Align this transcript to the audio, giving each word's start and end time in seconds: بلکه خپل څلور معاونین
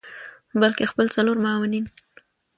بلکه 0.61 0.83
خپل 0.91 1.05
څلور 1.15 1.37
معاونین 1.45 1.85